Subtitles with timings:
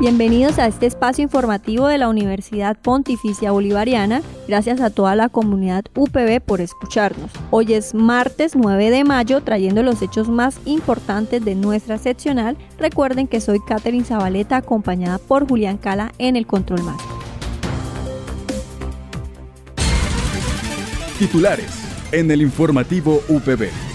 [0.00, 4.22] Bienvenidos a este espacio informativo de la Universidad Pontificia Bolivariana.
[4.48, 7.30] Gracias a toda la comunidad UPB por escucharnos.
[7.50, 12.56] Hoy es martes 9 de mayo, trayendo los hechos más importantes de nuestra seccional.
[12.78, 17.02] Recuerden que soy Catherine Zabaleta, acompañada por Julián Cala en el Control Más.
[21.18, 23.89] Titulares en el informativo UPB.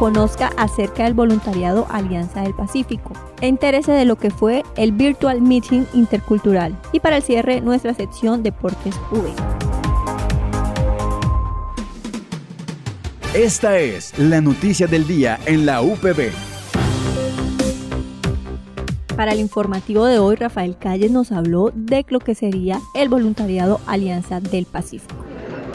[0.00, 3.12] Conozca acerca del voluntariado Alianza del Pacífico.
[3.42, 6.74] Entérese de lo que fue el Virtual Meeting Intercultural.
[6.90, 9.30] Y para el cierre, nuestra sección Deportes V.
[13.34, 16.30] Esta es la noticia del día en la UPB.
[19.14, 23.82] Para el informativo de hoy, Rafael Calles nos habló de lo que sería el voluntariado
[23.86, 25.19] Alianza del Pacífico.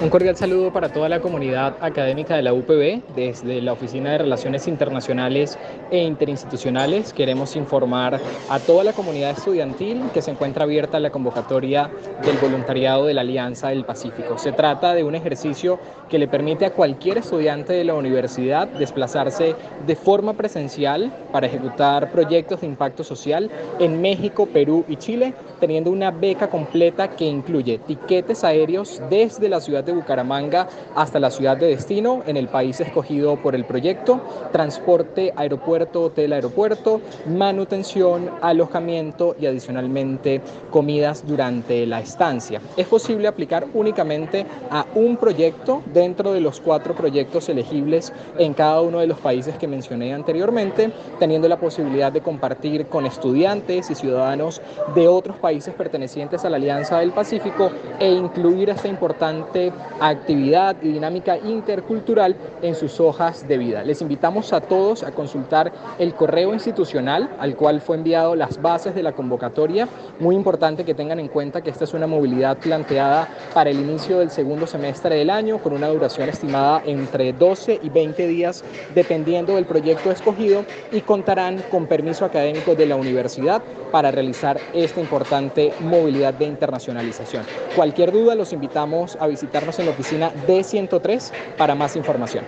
[0.01, 3.01] Un cordial saludo para toda la comunidad académica de la UPB.
[3.15, 5.57] Desde la Oficina de Relaciones Internacionales
[5.89, 11.89] e Interinstitucionales queremos informar a toda la comunidad estudiantil que se encuentra abierta la convocatoria
[12.25, 14.37] del voluntariado de la Alianza del Pacífico.
[14.37, 19.55] Se trata de un ejercicio que le permite a cualquier estudiante de la universidad desplazarse
[19.87, 23.49] de forma presencial para ejecutar proyectos de impacto social
[23.80, 29.61] en México, Perú y Chile, teniendo una beca completa que incluye tiquetes aéreos desde la
[29.61, 34.22] ciudad de Bucaramanga hasta la ciudad de destino en el país escogido por el proyecto,
[34.52, 42.61] transporte aeropuerto, hotel, aeropuerto, manutención, alojamiento y adicionalmente comidas durante la estancia.
[42.77, 48.82] Es posible aplicar únicamente a un proyecto dentro de los cuatro proyectos elegibles en cada
[48.82, 53.95] uno de los países que mencioné anteriormente, teniendo la posibilidad de compartir con estudiantes y
[53.95, 54.61] ciudadanos
[54.93, 60.89] de otros países pertenecientes a la Alianza del Pacífico e incluir esta importante actividad y
[60.89, 63.83] dinámica intercultural en sus hojas de vida.
[63.83, 68.95] Les invitamos a todos a consultar el correo institucional al cual fue enviado las bases
[68.95, 69.87] de la convocatoria.
[70.19, 74.19] Muy importante que tengan en cuenta que esta es una movilidad planteada para el inicio
[74.19, 79.55] del segundo semestre del año con una duración estimada entre 12 y 20 días dependiendo
[79.55, 85.73] del proyecto escogido y contarán con permiso académico de la universidad para realizar esta importante
[85.80, 87.43] movilidad de internacionalización.
[87.75, 92.45] Cualquier duda los invitamos a visitar en la oficina D103 para más información.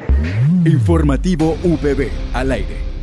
[0.65, 2.97] Informativo UPB al aire.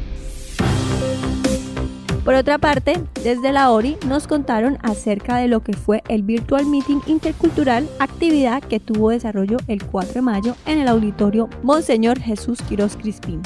[2.24, 6.64] Por otra parte, desde la ORI nos contaron acerca de lo que fue el Virtual
[6.64, 12.62] Meeting Intercultural, actividad que tuvo desarrollo el 4 de mayo en el auditorio Monseñor Jesús
[12.62, 13.42] Quirós Crispín.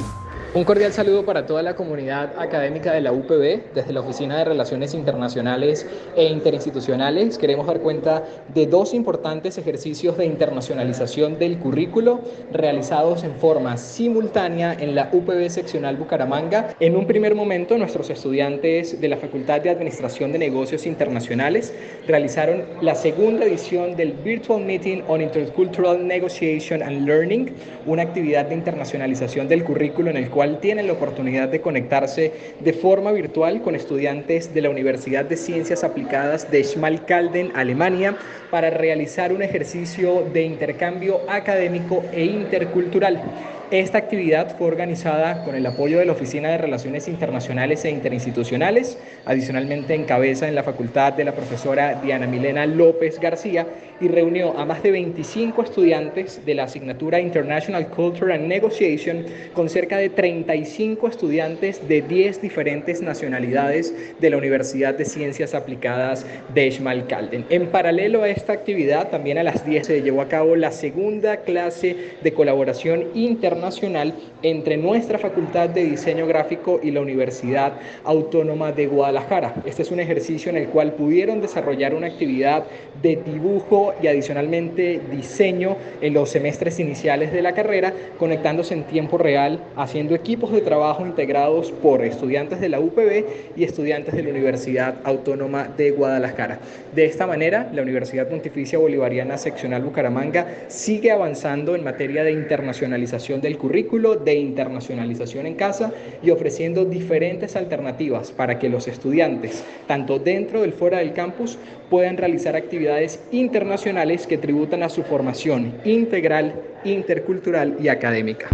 [0.51, 3.71] Un cordial saludo para toda la comunidad académica de la UPB.
[3.75, 10.17] Desde la Oficina de Relaciones Internacionales e Interinstitucionales queremos dar cuenta de dos importantes ejercicios
[10.17, 12.21] de internacionalización del currículo
[12.51, 16.73] realizados en forma simultánea en la UPB seccional Bucaramanga.
[16.79, 21.75] En un primer momento, nuestros estudiantes de la Facultad de Administración de Negocios Internacionales
[22.07, 27.53] realizaron la segunda edición del Virtual Meeting on Intercultural Negotiation and Learning,
[27.85, 32.71] una actividad de internacionalización del currículo en el cual tienen la oportunidad de conectarse de
[32.71, 38.15] forma virtual con estudiantes de la Universidad de Ciencias Aplicadas de Schmalkalden, Alemania,
[38.49, 43.58] para realizar un ejercicio de intercambio académico e intercultural.
[43.71, 48.97] Esta actividad fue organizada con el apoyo de la Oficina de Relaciones Internacionales e Interinstitucionales,
[49.25, 53.67] adicionalmente en cabeza en la facultad de la profesora Diana Milena López García
[54.01, 59.69] y reunió a más de 25 estudiantes de la asignatura International Culture and Negotiation con
[59.69, 66.25] cerca de 35 estudiantes de 10 diferentes nacionalidades de la Universidad de Ciencias Aplicadas
[66.55, 67.45] de Schmalkalden.
[67.49, 71.37] En paralelo a esta actividad, también a las 10 se llevó a cabo la segunda
[71.37, 77.73] clase de colaboración internacional internacional entre nuestra Facultad de Diseño Gráfico y la Universidad
[78.05, 79.53] Autónoma de Guadalajara.
[79.65, 82.63] Este es un ejercicio en el cual pudieron desarrollar una actividad
[83.01, 89.17] de dibujo y adicionalmente diseño en los semestres iniciales de la carrera, conectándose en tiempo
[89.17, 93.25] real, haciendo equipos de trabajo integrados por estudiantes de la UPB
[93.57, 96.59] y estudiantes de la Universidad Autónoma de Guadalajara.
[96.95, 103.41] De esta manera, la Universidad Pontificia Bolivariana Seccional Bucaramanga sigue avanzando en materia de internacionalización
[103.49, 105.91] del currículo, de internacionalización en casa
[106.21, 111.57] y ofreciendo diferentes alternativas para que los estudiantes, tanto dentro del fuera del campus,
[111.89, 118.49] puedan realizar actividades internacionales que tributan a su formación integral, intercultural y académica.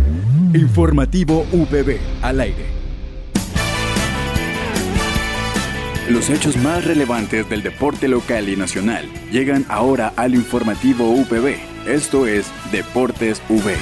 [0.53, 2.63] Informativo UPB al aire.
[6.09, 11.55] Los hechos más relevantes del deporte local y nacional llegan ahora al informativo UPB.
[11.87, 13.73] Esto es Deportes V.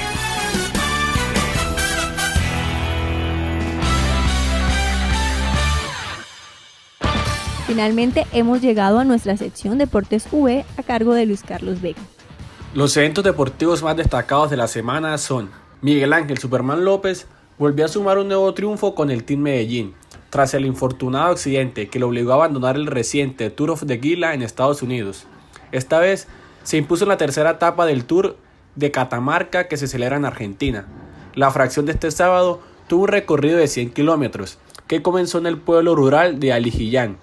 [7.74, 11.98] Finalmente hemos llegado a nuestra sección Deportes V a cargo de Luis Carlos Vega.
[12.72, 15.50] Los eventos deportivos más destacados de la semana son
[15.80, 17.26] Miguel Ángel Superman López
[17.58, 19.94] volvió a sumar un nuevo triunfo con el Team Medellín,
[20.30, 24.34] tras el infortunado accidente que lo obligó a abandonar el reciente Tour of the Gila
[24.34, 25.26] en Estados Unidos.
[25.72, 26.28] Esta vez
[26.62, 28.36] se impuso en la tercera etapa del Tour
[28.76, 30.86] de Catamarca que se celebra en Argentina.
[31.34, 35.58] La fracción de este sábado tuvo un recorrido de 100 kilómetros que comenzó en el
[35.58, 37.18] pueblo rural de Alijillán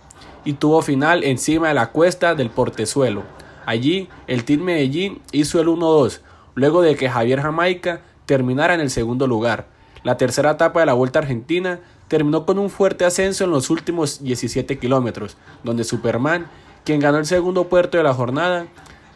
[0.45, 3.23] y tuvo final encima de la cuesta del Portezuelo.
[3.65, 6.21] Allí el Team Medellín hizo el 1-2
[6.55, 9.67] luego de que Javier Jamaica terminara en el segundo lugar.
[10.03, 14.23] La tercera etapa de la Vuelta Argentina terminó con un fuerte ascenso en los últimos
[14.23, 16.47] 17 kilómetros, donde Superman,
[16.83, 18.67] quien ganó el segundo puerto de la jornada,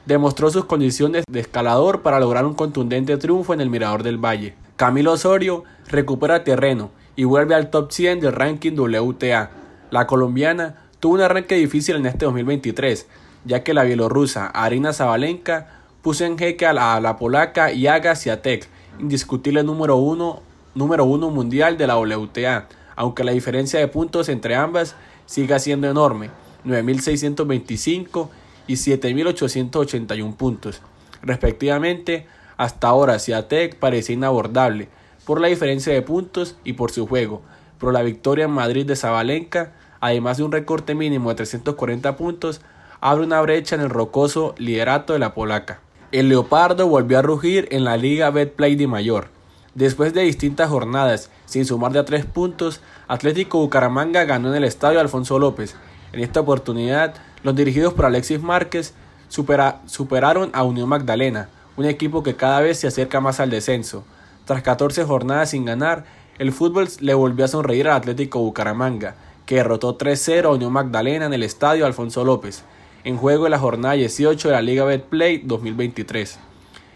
[0.06, 4.56] demostró sus condiciones de escalador para lograr un contundente triunfo en el Mirador del Valle.
[4.76, 9.50] Camilo Osorio recupera terreno y vuelve al top 100 del ranking WTA.
[9.90, 13.06] La colombiana tuvo un arranque difícil en este 2023,
[13.46, 18.68] ya que la bielorrusa Arina Zabalenka puso en jeque a la, polaca Yaga Siatek,
[18.98, 20.42] indiscutible número uno,
[20.74, 24.96] número uno mundial de la WTA, aunque la diferencia de puntos entre ambas
[25.28, 26.32] siga siendo enorme,
[26.66, 28.30] 9.625
[28.66, 30.82] y 7.881 puntos.
[31.22, 32.26] Respectivamente,
[32.58, 34.90] hasta ahora Ciatec parecía inabordable
[35.24, 37.44] por la diferencia de puntos y por su juego,
[37.80, 39.74] pero la victoria en Madrid de Zabalenka,
[40.06, 42.62] además de un recorte mínimo de 340 puntos,
[43.02, 45.80] abre una brecha en el rocoso liderato de la polaca.
[46.12, 49.30] El Leopardo volvió a rugir en la Liga Betplay de Mayor,
[49.76, 52.80] Después de distintas jornadas, sin sumar de a tres puntos,
[53.10, 55.76] Atlético Bucaramanga ganó en el estadio Alfonso López.
[56.14, 58.94] En esta oportunidad, los dirigidos por Alexis Márquez
[59.28, 64.06] superaron a Unión Magdalena, un equipo que cada vez se acerca más al descenso.
[64.46, 66.06] Tras 14 jornadas sin ganar,
[66.40, 71.26] el fútbol le volvió a sonreír al Atlético Bucaramanga, que derrotó 3-0 a Unión Magdalena
[71.26, 72.64] en el estadio Alfonso López,
[73.04, 76.40] en juego de la jornada 18 de la Liga Betplay 2023.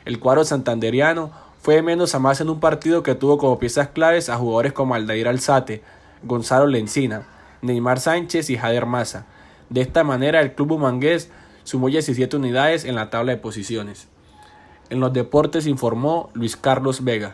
[0.05, 1.31] El cuadro santanderiano
[1.61, 4.73] fue de menos a más en un partido que tuvo como piezas claves a jugadores
[4.73, 5.83] como Aldair Alzate,
[6.23, 7.27] Gonzalo Lencina,
[7.61, 9.25] Neymar Sánchez y Jader Maza.
[9.69, 11.29] De esta manera, el club humangués
[11.63, 14.07] sumó 17 unidades en la tabla de posiciones.
[14.89, 17.33] En los deportes informó Luis Carlos Vega.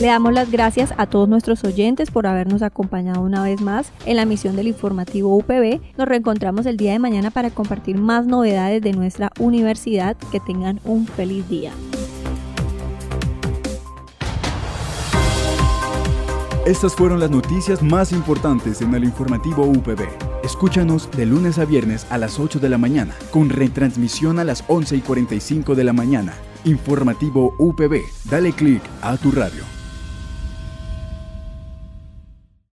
[0.00, 4.16] Le damos las gracias a todos nuestros oyentes por habernos acompañado una vez más en
[4.16, 5.78] la misión del informativo UPB.
[5.98, 10.16] Nos reencontramos el día de mañana para compartir más novedades de nuestra universidad.
[10.32, 11.72] Que tengan un feliz día.
[16.64, 20.08] Estas fueron las noticias más importantes en el informativo UPB.
[20.42, 24.64] Escúchanos de lunes a viernes a las 8 de la mañana, con retransmisión a las
[24.66, 26.32] 11 y 45 de la mañana.
[26.64, 28.00] Informativo UPB.
[28.30, 29.79] Dale clic a tu radio.